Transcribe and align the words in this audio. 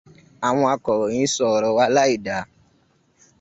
Àwọn 0.47 0.67
akọ̀ròyìn 0.73 1.23
ń 1.27 1.31
sọ 1.33 1.43
ọ̀rọ̀ 1.55 1.71
wa 1.77 1.85
láì 1.95 2.13
da. 2.25 2.37